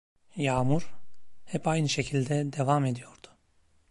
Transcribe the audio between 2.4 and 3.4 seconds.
devam ediyordu.